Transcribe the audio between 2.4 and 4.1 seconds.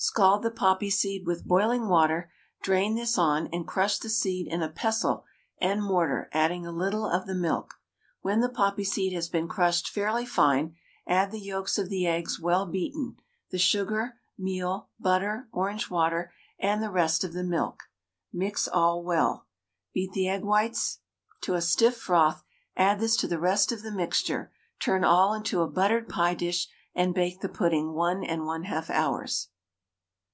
drain this on and crush the